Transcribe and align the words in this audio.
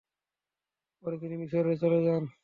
পরে 1.03 1.15
তিনি 1.21 1.35
মিসরে 1.41 1.73
চলে 1.81 1.99
যান। 2.05 2.23